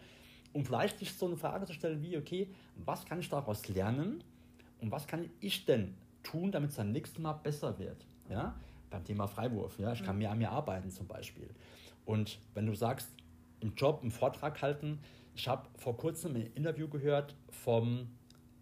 [0.52, 2.48] um vielleicht sich so eine Frage zu stellen wie, okay,
[2.84, 4.24] was kann ich daraus lernen
[4.80, 8.06] und was kann ich denn tun, damit es beim nächsten Mal besser wird?
[8.28, 8.56] Ja,
[8.90, 11.48] beim Thema Freiwurf, ja, ich kann mehr an mir arbeiten zum Beispiel.
[12.04, 13.12] Und wenn du sagst,
[13.60, 14.98] im Job einen Vortrag halten,
[15.34, 18.08] ich habe vor kurzem ein Interview gehört vom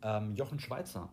[0.02, 1.08] ähm, Jochen Schweizer,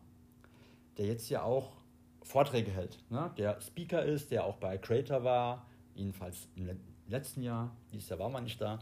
[0.98, 1.79] der jetzt ja auch
[2.24, 3.32] Vorträge hält, ne?
[3.38, 8.30] der Speaker ist, der auch bei Creator war, jedenfalls in letzten Jahr, dieses Jahr war
[8.30, 8.80] man nicht da.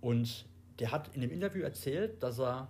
[0.00, 0.46] Und
[0.78, 2.68] der hat in dem Interview erzählt, dass er,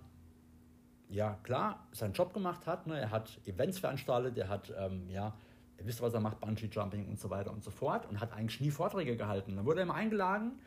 [1.09, 2.87] ja klar, seinen Job gemacht hat.
[2.87, 2.99] Ne?
[2.99, 5.35] Er hat Events veranstaltet, er hat, ähm, ja,
[5.77, 8.07] ihr wisst, was er macht, Bungee-Jumping und so weiter und so fort.
[8.07, 9.55] Und hat eigentlich nie Vorträge gehalten.
[9.55, 10.59] Dann wurde er immer eingeladen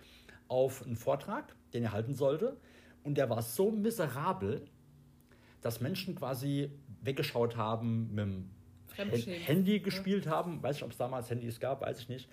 [0.48, 2.56] auf einen Vortrag, den er halten sollte.
[3.02, 4.64] Und der war so miserabel,
[5.60, 6.70] dass Menschen quasi
[7.02, 8.50] weggeschaut haben, mit dem
[8.96, 10.32] Handy gespielt ja.
[10.32, 10.62] haben.
[10.62, 12.28] Weiß ich, ob es damals Handys gab, weiß ich nicht.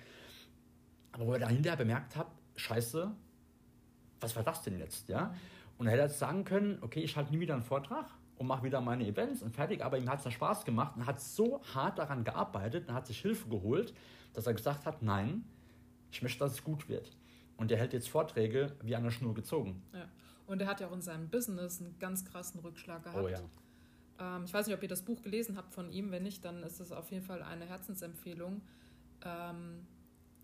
[1.12, 3.12] Aber wo er dann hinterher bemerkt hat, scheiße,
[4.20, 5.10] was war das denn jetzt?
[5.10, 5.34] Ja?
[5.78, 8.06] Und er hätte jetzt sagen können, okay, ich halte nie wieder einen Vortrag
[8.38, 11.06] und mache wieder meine Events und fertig, aber ihm hat es ja Spaß gemacht und
[11.06, 13.94] hat so hart daran gearbeitet und hat sich Hilfe geholt,
[14.34, 15.44] dass er gesagt hat, nein,
[16.12, 17.18] ich möchte, dass es gut wird.
[17.58, 19.84] Und er hält jetzt Vorträge wie an der Schnur gezogen.
[19.94, 20.08] Ja.
[20.48, 23.24] Und er hat ja auch in seinem Business einen ganz krassen Rückschlag gehabt.
[23.24, 23.40] Oh ja.
[24.22, 26.12] Ähm, ich weiß nicht, ob ihr das Buch gelesen habt von ihm.
[26.12, 28.62] Wenn nicht, dann ist es auf jeden Fall eine Herzensempfehlung.
[29.26, 29.88] Ähm,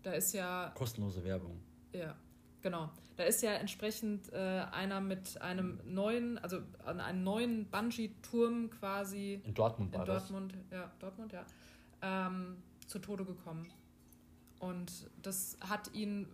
[0.02, 0.72] da ist ja.
[0.74, 1.60] Kostenlose Werbung.
[1.92, 2.16] Ja,
[2.60, 2.90] genau.
[3.16, 4.36] Da ist ja entsprechend äh,
[4.72, 9.40] einer mit einem neuen, also an einem neuen Bungee-Turm quasi.
[9.44, 10.78] In Dortmund war in Dortmund, das.
[10.78, 11.46] ja, Dortmund, ja.
[12.02, 13.68] Ähm, zu Tode gekommen.
[14.58, 16.26] Und das hat ihn,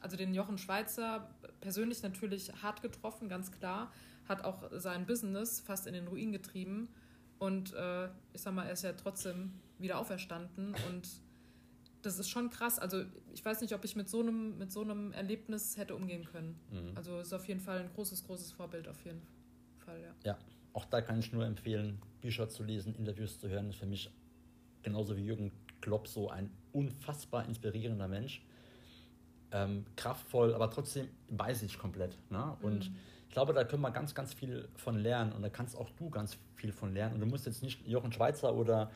[0.00, 1.28] also den Jochen Schweizer,
[1.60, 3.92] persönlich natürlich hart getroffen, ganz klar
[4.28, 6.88] hat auch sein Business fast in den Ruin getrieben.
[7.38, 10.74] Und äh, ich sag mal, er ist ja trotzdem wieder auferstanden.
[10.88, 11.08] Und
[12.02, 12.78] das ist schon krass.
[12.78, 16.24] Also ich weiß nicht, ob ich mit so einem, mit so einem Erlebnis hätte umgehen
[16.24, 16.58] können.
[16.70, 16.96] Mhm.
[16.96, 19.22] Also ist auf jeden Fall ein großes, großes Vorbild auf jeden
[19.78, 20.14] Fall, ja.
[20.24, 20.38] Ja,
[20.72, 23.68] auch da kann ich nur empfehlen, Bücher zu lesen, Interviews zu hören.
[23.68, 24.10] Ist für mich
[24.82, 28.42] genauso wie Jürgen Klopp so ein unfassbar inspirierender Mensch.
[29.52, 32.18] Ähm, kraftvoll, aber trotzdem weiß ich komplett.
[32.30, 32.56] Ne?
[32.62, 32.96] Und mhm
[33.36, 36.38] glaube, da können wir ganz, ganz viel von lernen und da kannst auch du ganz
[36.54, 37.16] viel von lernen.
[37.16, 38.90] Und du musst jetzt nicht Jochen Schweizer oder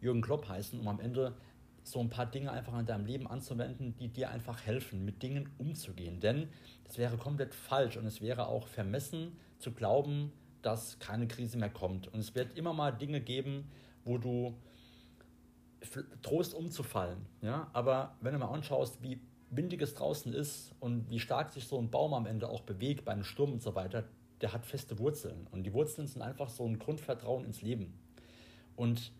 [0.00, 1.36] Jürgen Klopp heißen, um am Ende
[1.84, 5.48] so ein paar Dinge einfach in deinem Leben anzuwenden, die dir einfach helfen, mit Dingen
[5.58, 6.18] umzugehen.
[6.18, 6.48] Denn
[6.88, 11.70] es wäre komplett falsch und es wäre auch vermessen zu glauben, dass keine Krise mehr
[11.70, 12.12] kommt.
[12.12, 13.70] Und es wird immer mal Dinge geben,
[14.04, 14.58] wo du
[16.22, 17.26] Trost umzufallen.
[17.42, 17.70] Ja?
[17.74, 21.78] Aber wenn du mal anschaust, wie windig es draußen ist und wie stark sich so
[21.78, 24.04] ein Baum am Ende auch bewegt bei einem Sturm und so weiter,
[24.40, 25.46] der hat feste Wurzeln.
[25.50, 27.98] Und die Wurzeln sind einfach so ein Grundvertrauen ins Leben.
[28.76, 29.12] Und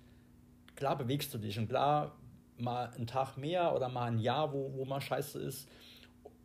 [0.76, 2.16] klar bewegst du dich und klar
[2.58, 5.68] mal einen Tag mehr oder mal ein Jahr, wo, wo mal scheiße ist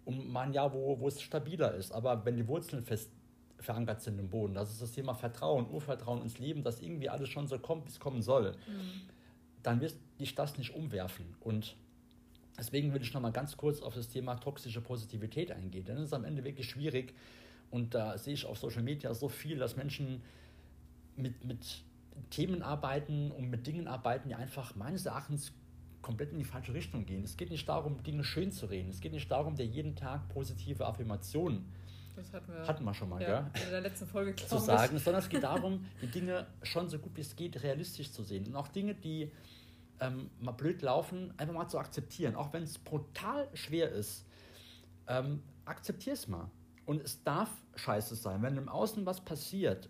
[0.05, 1.91] und mal ein Jahr, wo, wo es stabiler ist.
[1.91, 3.11] Aber wenn die Wurzeln fest
[3.59, 7.29] verankert sind im Boden, das ist das Thema Vertrauen, Urvertrauen ins Leben, dass irgendwie alles
[7.29, 9.01] schon so kommt, wie es kommen soll, mhm.
[9.61, 11.35] dann wird dich das nicht umwerfen.
[11.39, 11.75] Und
[12.57, 16.05] Deswegen will ich noch mal ganz kurz auf das Thema toxische Positivität eingehen, denn es
[16.05, 17.13] ist am Ende wirklich schwierig
[17.71, 20.21] und da sehe ich auf Social Media so viel, dass Menschen
[21.15, 21.83] mit, mit
[22.29, 25.51] Themen arbeiten und mit Dingen arbeiten, die einfach meines Erachtens
[26.03, 27.23] komplett in die falsche Richtung gehen.
[27.23, 28.89] Es geht nicht darum, Dinge schön zu reden.
[28.89, 31.65] Es geht nicht darum, dir jeden Tag positive Affirmationen
[32.15, 33.63] das hatten wir, hatten wir schon mal, ja, gell?
[33.63, 37.15] In der letzten Folge, zu sagen, sondern es geht darum, die Dinge schon so gut
[37.15, 38.45] wie es geht realistisch zu sehen.
[38.45, 39.31] Und auch Dinge, die
[40.03, 42.35] ähm, mal blöd laufen, einfach mal zu akzeptieren.
[42.35, 44.25] Auch wenn es brutal schwer ist,
[45.07, 46.49] ähm, akzeptier es mal.
[46.85, 48.41] Und es darf scheiße sein.
[48.41, 49.89] Wenn im Außen was passiert,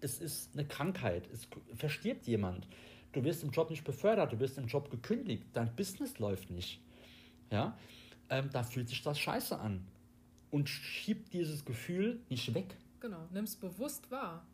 [0.00, 2.66] es ist eine Krankheit, es verstirbt jemand,
[3.12, 6.80] du wirst im Job nicht befördert, du wirst im Job gekündigt, dein Business läuft nicht.
[7.50, 7.76] Ja?
[8.30, 9.86] Ähm, da fühlt sich das scheiße an.
[10.50, 12.76] Und schieb dieses Gefühl nicht weg.
[12.98, 14.44] Genau, nimm es bewusst wahr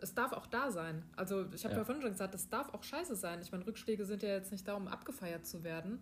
[0.00, 1.02] es darf auch da sein.
[1.16, 1.80] Also ich habe ja.
[1.80, 3.40] ja vorhin schon gesagt, es darf auch scheiße sein.
[3.42, 6.00] Ich meine, Rückschläge sind ja jetzt nicht da, um abgefeiert zu werden.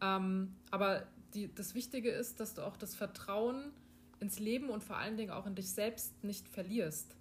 [0.00, 3.72] Ähm, aber die, das Wichtige ist, dass du auch das Vertrauen
[4.20, 7.16] ins Leben und vor allen Dingen auch in dich selbst nicht verlierst.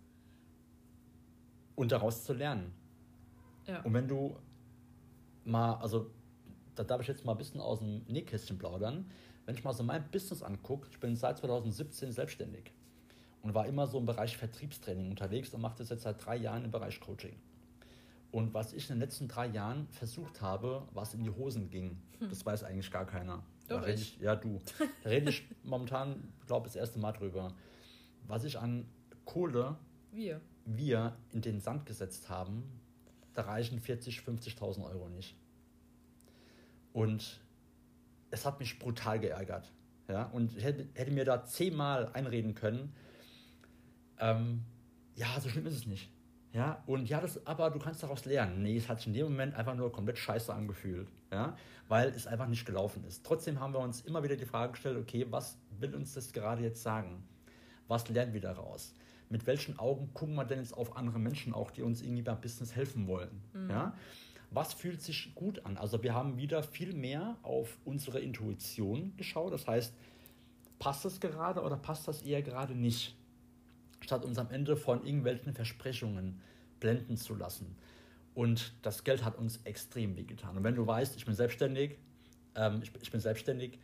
[1.76, 2.74] Und daraus zu lernen.
[3.68, 3.82] Ja.
[3.82, 4.38] Und wenn du
[5.44, 6.10] mal, also
[6.76, 9.12] da darf ich jetzt mal ein bisschen aus dem Nähkästchen plaudern,
[9.46, 12.72] wenn ich mal so mein Business angucke, ich bin seit 2017 selbstständig
[13.48, 16.66] und war immer so im Bereich Vertriebstraining unterwegs und mache das jetzt seit drei Jahren
[16.66, 17.34] im Bereich Coaching.
[18.30, 21.98] Und was ich in den letzten drei Jahren versucht habe, was in die Hosen ging,
[22.20, 22.28] hm.
[22.30, 23.46] das weiß eigentlich gar keiner.
[23.70, 24.18] Doch da ich.
[24.18, 24.20] ich.
[24.20, 24.60] Ja, du.
[25.02, 27.54] Da rede ich momentan, glaube ich, das erste Mal drüber.
[28.28, 28.86] Was ich an
[29.24, 29.78] Kohle
[30.12, 30.42] wir.
[30.66, 32.64] wir in den Sand gesetzt haben,
[33.34, 34.26] da reichen 40.000,
[34.58, 35.38] 50.000 Euro nicht.
[36.92, 37.40] Und
[38.30, 39.72] es hat mich brutal geärgert.
[40.10, 40.24] Ja?
[40.24, 42.94] Und ich hätte, hätte mir da zehnmal einreden können,
[44.20, 44.64] ähm,
[45.16, 46.10] ja, so schlimm ist es nicht.
[46.54, 48.64] Ja, und ja, das, aber du kannst daraus lernen.
[48.64, 51.56] Nee, es hat sich in dem Moment einfach nur komplett scheiße angefühlt, ja,
[51.88, 53.26] weil es einfach nicht gelaufen ist.
[53.26, 56.64] Trotzdem haben wir uns immer wieder die Frage gestellt, okay, was will uns das gerade
[56.64, 57.24] jetzt sagen?
[57.88, 58.94] Was lernen wir daraus?
[59.30, 62.40] Mit welchen Augen gucken wir denn jetzt auf andere Menschen auch, die uns irgendwie beim
[62.40, 63.42] Business helfen wollen?
[63.54, 63.70] Mhm.
[63.70, 63.94] Ja,
[64.52, 65.78] was fühlt sich gut an.
[65.78, 69.54] Also wir haben wieder viel mehr auf unsere Intuition geschaut.
[69.54, 69.94] Das heißt,
[70.80, 73.16] passt das gerade oder passt das eher gerade nicht?
[74.02, 76.42] Statt uns am Ende von irgendwelchen Versprechungen
[76.80, 77.76] blenden zu lassen.
[78.34, 80.56] Und das Geld hat uns extrem wehgetan.
[80.58, 81.98] Und wenn du weißt, ich bin selbstständig,
[82.56, 83.80] ähm, ich, ich bin selbstständig,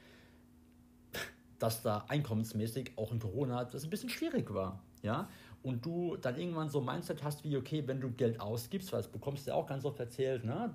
[1.57, 4.83] dass da einkommensmäßig auch in Corona das ein bisschen schwierig war.
[5.01, 5.29] Ja?
[5.63, 9.01] Und du dann irgendwann so ein Mindset hast wie, okay, wenn du Geld ausgibst, weil
[9.01, 10.73] das bekommst du ja auch ganz oft erzählt, ne?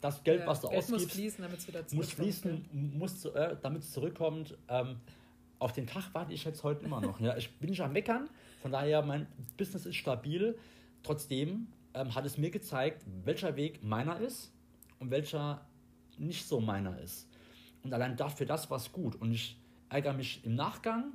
[0.00, 2.18] das Geld, ja, was du Geld ausgibst, muss fließen, damit es wieder zurückkommt.
[2.18, 4.56] Muss fließen, muss, äh, damit es zurückkommt.
[4.68, 4.96] Ähm,
[5.58, 7.20] auf den Tag warte ich jetzt heute immer noch.
[7.20, 7.36] ja?
[7.36, 10.58] Ich bin nicht am Meckern, von daher, mein Business ist stabil.
[11.02, 14.52] Trotzdem ähm, hat es mir gezeigt, welcher Weg meiner ist
[14.98, 15.66] und welcher
[16.18, 17.28] nicht so meiner ist.
[17.82, 19.16] Und allein dafür das war es gut.
[19.16, 21.14] Und ich ärgere mich im Nachgang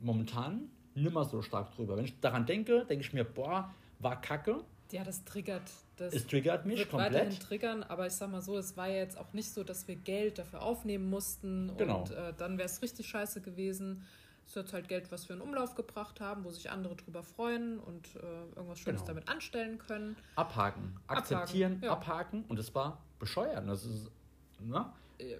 [0.00, 1.96] momentan nimmer so stark drüber.
[1.96, 4.64] Wenn ich daran denke, denke ich mir, boah, war kacke.
[4.92, 5.70] Ja, das triggert.
[5.96, 7.14] Das es triggert mich wird komplett.
[7.14, 9.88] weiterhin triggern, aber ich sag mal so, es war ja jetzt auch nicht so, dass
[9.88, 12.00] wir Geld dafür aufnehmen mussten genau.
[12.00, 14.04] und äh, dann wäre es richtig scheiße gewesen.
[14.46, 17.22] Es ist jetzt halt Geld, was wir in Umlauf gebracht haben, wo sich andere drüber
[17.22, 18.20] freuen und äh,
[18.54, 19.14] irgendwas Schönes genau.
[19.14, 20.16] damit anstellen können.
[20.36, 21.92] Abhaken, akzeptieren, abhaken, ja.
[21.92, 23.68] abhaken und es war bescheuert.
[23.68, 24.10] Das ist,
[24.60, 24.92] ne?
[25.18, 25.38] Ja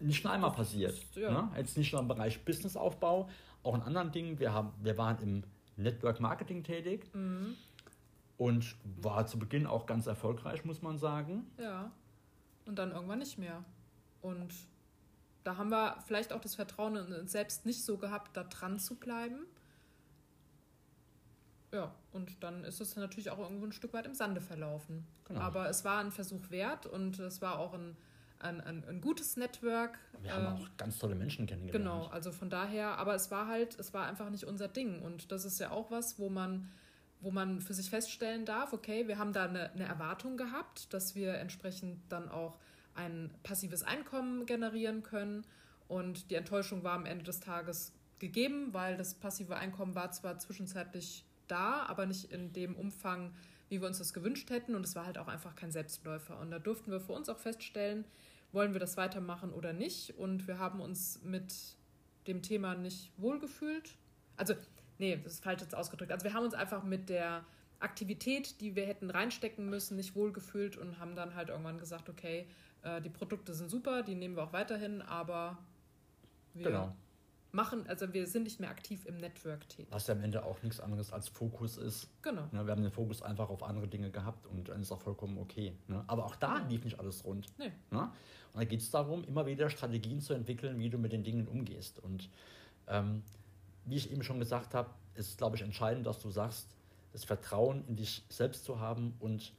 [0.00, 0.94] nicht nur einmal passiert.
[1.14, 1.30] Ja.
[1.30, 1.50] Ne?
[1.56, 3.28] Jetzt nicht nur im Bereich Businessaufbau,
[3.62, 4.38] auch in anderen Dingen.
[4.38, 5.44] Wir, haben, wir waren im
[5.76, 7.54] Network Marketing tätig mhm.
[8.36, 11.46] und war zu Beginn auch ganz erfolgreich, muss man sagen.
[11.58, 11.90] Ja.
[12.66, 13.64] Und dann irgendwann nicht mehr.
[14.20, 14.52] Und
[15.46, 18.78] da haben wir vielleicht auch das Vertrauen in uns selbst nicht so gehabt, da dran
[18.78, 19.46] zu bleiben.
[21.72, 25.06] Ja, und dann ist es natürlich auch irgendwo ein Stück weit im Sande verlaufen.
[25.24, 25.40] Genau.
[25.40, 27.96] Aber es war ein Versuch wert und es war auch ein
[28.38, 29.98] ein, ein, ein gutes Network.
[30.20, 31.84] Wir haben äh, auch ganz tolle Menschen kennengelernt.
[31.84, 35.00] Genau, also von daher, aber es war halt, es war einfach nicht unser Ding.
[35.02, 36.70] Und das ist ja auch was, wo man,
[37.20, 41.14] wo man für sich feststellen darf, okay, wir haben da eine, eine Erwartung gehabt, dass
[41.14, 42.58] wir entsprechend dann auch
[42.96, 45.44] ein passives Einkommen generieren können.
[45.88, 50.38] Und die Enttäuschung war am Ende des Tages gegeben, weil das passive Einkommen war zwar
[50.38, 53.32] zwischenzeitlich da, aber nicht in dem Umfang,
[53.68, 54.74] wie wir uns das gewünscht hätten.
[54.74, 56.38] Und es war halt auch einfach kein Selbstläufer.
[56.40, 58.04] Und da durften wir für uns auch feststellen,
[58.52, 60.16] wollen wir das weitermachen oder nicht.
[60.18, 61.54] Und wir haben uns mit
[62.26, 63.96] dem Thema nicht wohlgefühlt.
[64.36, 64.54] Also,
[64.98, 66.12] nee, das ist falsch jetzt ausgedrückt.
[66.12, 67.44] Also wir haben uns einfach mit der
[67.78, 72.46] Aktivität, die wir hätten reinstecken müssen, nicht wohlgefühlt und haben dann halt irgendwann gesagt, okay,
[72.86, 75.58] äh, die Produkte sind super, die nehmen wir auch weiterhin, aber
[76.54, 76.94] wir genau
[77.56, 79.88] machen, also wir sind nicht mehr aktiv im Network tätig.
[79.90, 82.08] Was ja am Ende auch nichts anderes als Fokus ist.
[82.22, 82.48] Genau.
[82.52, 85.38] Ja, wir haben den Fokus einfach auf andere Dinge gehabt und dann ist auch vollkommen
[85.38, 85.76] okay.
[85.88, 86.04] Ne?
[86.06, 87.46] Aber auch da lief nicht alles rund.
[87.58, 87.72] Nee.
[87.90, 88.02] Ne?
[88.52, 91.48] Und da geht es darum, immer wieder Strategien zu entwickeln, wie du mit den Dingen
[91.48, 91.98] umgehst.
[91.98, 92.30] Und
[92.86, 93.22] ähm,
[93.84, 96.68] wie ich eben schon gesagt habe, ist, glaube ich, entscheidend, dass du sagst,
[97.12, 99.54] das Vertrauen in dich selbst zu haben und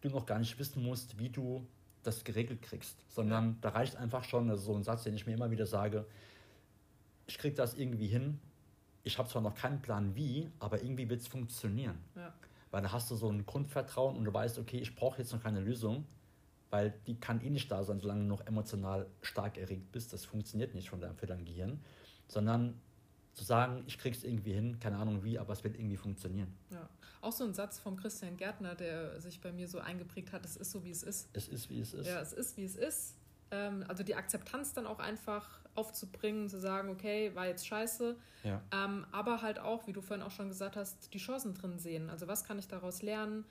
[0.00, 1.66] du noch gar nicht wissen musst, wie du
[2.02, 5.34] das geregelt kriegst, sondern da reicht einfach schon, also so ein Satz, den ich mir
[5.34, 6.06] immer wieder sage,
[7.26, 8.38] ich kriege das irgendwie hin.
[9.04, 11.98] Ich habe zwar noch keinen Plan wie, aber irgendwie wird es funktionieren.
[12.14, 12.32] Ja.
[12.70, 15.42] Weil da hast du so ein Grundvertrauen und du weißt, okay, ich brauche jetzt noch
[15.42, 16.06] keine Lösung,
[16.70, 20.12] weil die kann eh nicht da sein, solange du noch emotional stark erregt bist.
[20.12, 21.80] Das funktioniert nicht von deinem, für dein Gehirn.
[22.28, 22.80] Sondern
[23.34, 26.54] zu sagen, ich krieg's irgendwie hin, keine Ahnung wie, aber es wird irgendwie funktionieren.
[26.70, 26.88] Ja.
[27.20, 30.56] Auch so ein Satz von Christian Gärtner, der sich bei mir so eingeprägt hat, es
[30.56, 31.28] ist so, wie es ist.
[31.32, 32.06] Es ist, wie es ist.
[32.06, 33.16] Ja, es ist, wie es ist.
[33.50, 38.16] Ähm, also die Akzeptanz dann auch einfach aufzubringen, zu sagen, okay, war jetzt scheiße.
[38.42, 38.62] Ja.
[38.72, 42.10] Ähm, aber halt auch, wie du vorhin auch schon gesagt hast, die Chancen drin sehen.
[42.10, 43.44] Also was kann ich daraus lernen?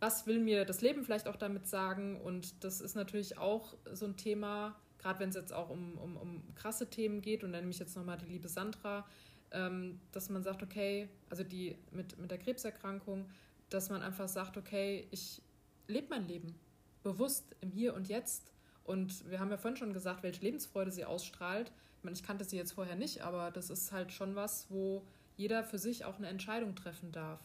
[0.00, 2.20] Was will mir das Leben vielleicht auch damit sagen?
[2.20, 4.76] Und das ist natürlich auch so ein Thema,
[5.08, 7.78] gerade wenn es jetzt auch um, um, um krasse Themen geht, und dann nehme ich
[7.78, 9.06] jetzt nochmal die liebe Sandra,
[9.52, 13.24] ähm, dass man sagt, okay, also die mit, mit der Krebserkrankung,
[13.70, 15.40] dass man einfach sagt, okay, ich
[15.86, 16.54] lebe mein Leben
[17.02, 18.52] bewusst im Hier und Jetzt
[18.84, 21.72] und wir haben ja vorhin schon gesagt, welche Lebensfreude sie ausstrahlt.
[21.96, 25.06] Ich meine, ich kannte sie jetzt vorher nicht, aber das ist halt schon was, wo
[25.38, 27.40] jeder für sich auch eine Entscheidung treffen darf,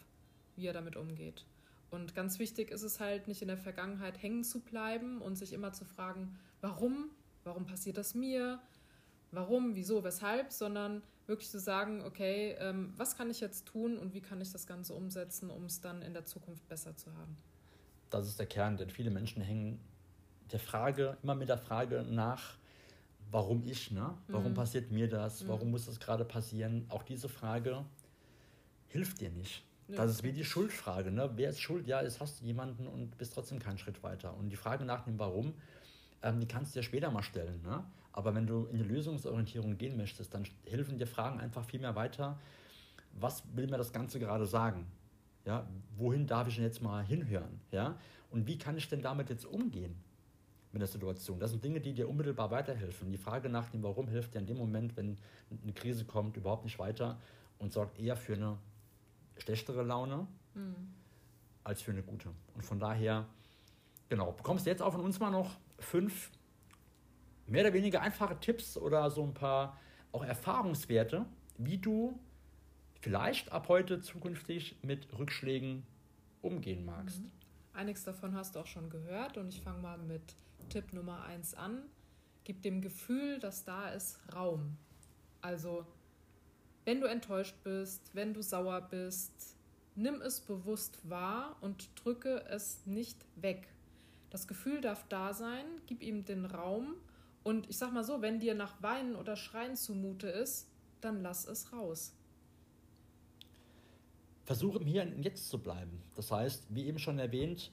[0.58, 1.46] wie er damit umgeht.
[1.92, 5.54] Und ganz wichtig ist es halt, nicht in der Vergangenheit hängen zu bleiben und sich
[5.54, 7.10] immer zu fragen, warum,
[7.44, 8.60] warum passiert das mir,
[9.32, 14.14] warum, wieso, weshalb, sondern wirklich zu sagen, okay, ähm, was kann ich jetzt tun und
[14.14, 17.38] wie kann ich das Ganze umsetzen, um es dann in der Zukunft besser zu haben.
[18.10, 19.80] Das ist der Kern, denn viele Menschen hängen
[20.52, 22.58] der Frage, immer mit der Frage nach,
[23.32, 24.16] warum ich, ne?
[24.28, 24.56] Warum mhm.
[24.56, 25.44] passiert mir das?
[25.44, 25.48] Mhm.
[25.48, 26.86] Warum muss das gerade passieren?
[26.90, 27.84] Auch diese Frage
[28.88, 29.64] hilft dir nicht.
[29.88, 29.98] Ja.
[29.98, 31.32] Das ist wie die Schuldfrage, ne?
[31.36, 31.88] Wer ist schuld?
[31.88, 34.36] Ja, jetzt hast du jemanden und bist trotzdem keinen Schritt weiter.
[34.38, 35.54] Und die Frage nach dem Warum,
[36.24, 37.84] ähm, die kannst du dir später mal stellen, ne?
[38.14, 41.96] Aber wenn du in die Lösungsorientierung gehen möchtest, dann helfen dir Fragen einfach viel mehr
[41.96, 42.40] weiter.
[43.14, 44.86] Was will mir das Ganze gerade sagen?
[45.46, 47.60] Ja, wohin darf ich denn jetzt mal hinhören?
[47.72, 47.98] Ja?
[48.30, 49.96] Und wie kann ich denn damit jetzt umgehen
[50.72, 51.40] mit der Situation?
[51.40, 53.12] Das sind Dinge, die dir unmittelbar weiterhelfen.
[53.12, 55.18] Die Frage nach dem Warum hilft dir in dem Moment, wenn
[55.64, 57.20] eine Krise kommt, überhaupt nicht weiter
[57.58, 58.58] und sorgt eher für eine
[59.38, 60.94] schlechtere Laune mhm.
[61.64, 62.30] als für eine gute.
[62.54, 63.26] Und von daher,
[64.08, 66.32] genau, bekommst du jetzt auch von uns mal noch fünf
[67.48, 69.80] mehr oder weniger einfache Tipps oder so ein paar
[70.12, 71.26] auch Erfahrungswerte,
[71.58, 72.20] wie du
[73.02, 75.84] vielleicht ab heute zukünftig mit Rückschlägen
[76.42, 77.22] umgehen magst.
[77.22, 77.32] Mhm.
[77.74, 80.36] Einiges davon hast du auch schon gehört und ich fange mal mit
[80.70, 81.84] Tipp Nummer 1 an.
[82.44, 84.78] Gib dem Gefühl, dass da ist, Raum.
[85.42, 85.86] Also,
[86.86, 89.58] wenn du enttäuscht bist, wenn du sauer bist,
[89.96, 93.68] nimm es bewusst wahr und drücke es nicht weg.
[94.34, 96.96] Das Gefühl darf da sein, gib ihm den Raum
[97.44, 100.68] und ich sag mal so, wenn dir nach Weinen oder Schreien zumute ist,
[101.02, 102.16] dann lass es raus.
[104.46, 106.02] Versuche im Hier und Jetzt zu bleiben.
[106.16, 107.70] Das heißt, wie eben schon erwähnt,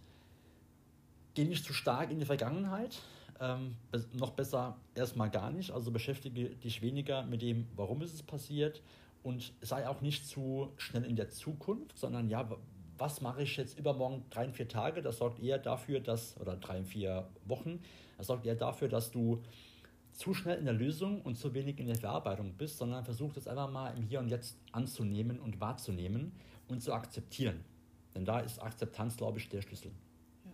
[1.32, 3.00] geh nicht zu stark in die Vergangenheit.
[3.40, 3.74] Ähm,
[4.12, 5.70] noch besser erstmal gar nicht.
[5.70, 8.82] Also beschäftige dich weniger mit dem, warum ist es passiert
[9.22, 12.50] und sei auch nicht zu schnell in der Zukunft, sondern ja,
[13.00, 15.00] was mache ich jetzt übermorgen drei, vier Tage?
[15.00, 17.82] Das sorgt eher dafür, dass, oder drei, vier Wochen,
[18.18, 19.42] das sorgt eher dafür, dass du
[20.12, 23.48] zu schnell in der Lösung und zu wenig in der Verarbeitung bist, sondern versuch das
[23.48, 26.32] einfach mal im Hier und Jetzt anzunehmen und wahrzunehmen
[26.68, 27.64] und zu akzeptieren.
[28.14, 29.92] Denn da ist Akzeptanz, glaube ich, der Schlüssel.
[30.44, 30.50] Ja.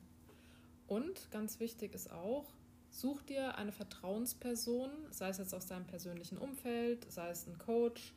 [0.87, 2.45] Und ganz wichtig ist auch,
[2.91, 8.13] such dir eine Vertrauensperson, sei es jetzt aus deinem persönlichen Umfeld, sei es ein Coach,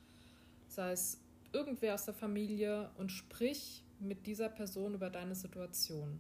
[0.68, 1.20] sei es
[1.52, 6.20] irgendwer aus der Familie und sprich mit dieser Person über deine Situation.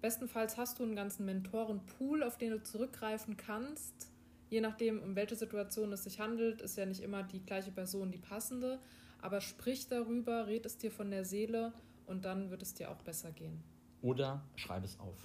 [0.00, 4.10] Bestenfalls hast du einen ganzen Mentorenpool, auf den du zurückgreifen kannst.
[4.50, 8.12] Je nachdem, um welche Situation es sich handelt, ist ja nicht immer die gleiche Person
[8.12, 8.78] die passende.
[9.22, 11.72] Aber sprich darüber, red es dir von der Seele
[12.06, 13.62] und dann wird es dir auch besser gehen.
[14.02, 15.16] Oder schreib es auf.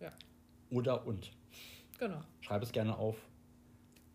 [0.00, 0.12] Ja.
[0.70, 1.32] Oder und.
[1.98, 2.22] Genau.
[2.40, 3.16] Schreib es gerne auf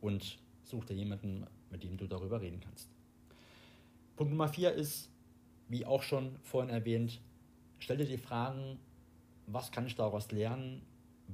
[0.02, 2.90] und such dir jemanden, mit dem du darüber reden kannst.
[4.16, 5.12] Punkt Nummer vier ist,
[5.70, 7.22] wie auch schon vorhin erwähnt,
[7.80, 8.80] stell dir die Fragen,
[9.48, 10.82] was kann ich daraus lernen?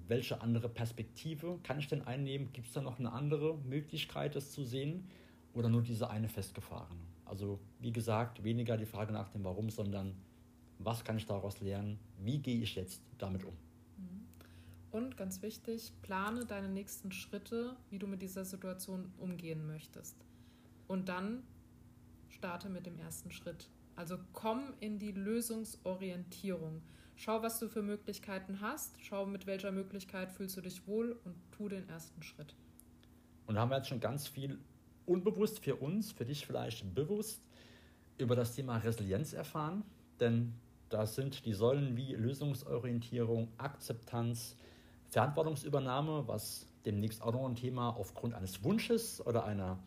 [0.08, 2.52] Welche andere Perspektive kann ich denn einnehmen?
[2.54, 5.08] Gibt es da noch eine andere Möglichkeit, das zu sehen?
[5.54, 7.00] Oder nur diese eine festgefahrene?
[7.26, 10.16] Also, wie gesagt, weniger die Frage nach dem Warum, sondern
[10.80, 12.00] was kann ich daraus lernen?
[12.20, 13.54] Wie gehe ich jetzt damit um?
[13.98, 14.26] Mhm.
[14.92, 20.16] Und ganz wichtig, plane deine nächsten Schritte, wie du mit dieser Situation umgehen möchtest.
[20.88, 21.44] Und dann
[22.30, 23.70] starte mit dem ersten Schritt.
[23.96, 26.82] Also komm in die Lösungsorientierung.
[27.16, 31.36] Schau, was du für Möglichkeiten hast, schau, mit welcher Möglichkeit fühlst du dich wohl und
[31.52, 32.56] tu den ersten Schritt.
[33.46, 34.58] Und haben wir jetzt schon ganz viel
[35.06, 37.42] unbewusst für uns, für dich vielleicht bewusst,
[38.18, 39.84] über das Thema Resilienz erfahren.
[40.20, 40.54] Denn
[40.90, 44.56] da sind die Säulen wie Lösungsorientierung, Akzeptanz,
[45.10, 49.78] Verantwortungsübernahme, was demnächst auch noch ein Thema aufgrund eines Wunsches oder einer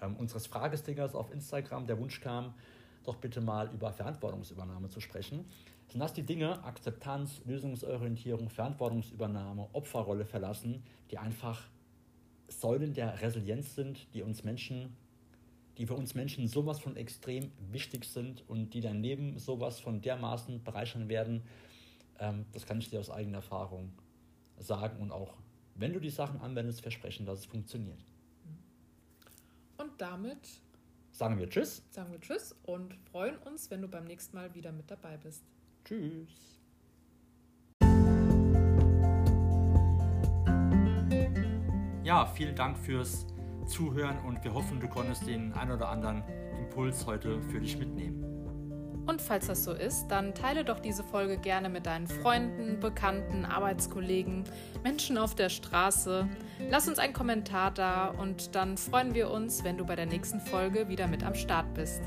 [0.00, 2.54] ähm, unseres Fragestickers auf Instagram der Wunsch kam,
[3.06, 5.44] doch bitte mal über Verantwortungsübernahme zu sprechen.
[5.88, 11.62] Sind das die Dinge, Akzeptanz, Lösungsorientierung, Verantwortungsübernahme, Opferrolle verlassen, die einfach
[12.48, 14.96] Säulen der Resilienz sind, die uns Menschen,
[15.78, 20.00] die für uns Menschen sowas von extrem wichtig sind und die dein Leben sowas von
[20.00, 21.42] dermaßen bereichern werden,
[22.18, 23.92] ähm, das kann ich dir aus eigener Erfahrung
[24.58, 25.34] sagen und auch,
[25.74, 27.98] wenn du die Sachen anwendest, versprechen, dass es funktioniert.
[29.76, 30.60] Und damit
[31.16, 31.82] sagen wir Tschüss.
[31.90, 35.42] Sagen wir Tschüss und freuen uns, wenn du beim nächsten Mal wieder mit dabei bist.
[35.84, 36.28] Tschüss.
[42.04, 43.26] Ja, vielen Dank fürs
[43.66, 46.22] Zuhören und wir hoffen, du konntest den ein oder anderen
[46.58, 48.35] Impuls heute für dich mitnehmen.
[49.06, 53.44] Und falls das so ist, dann teile doch diese Folge gerne mit deinen Freunden, Bekannten,
[53.44, 54.44] Arbeitskollegen,
[54.82, 56.28] Menschen auf der Straße.
[56.70, 60.40] Lass uns einen Kommentar da und dann freuen wir uns, wenn du bei der nächsten
[60.40, 62.02] Folge wieder mit am Start bist.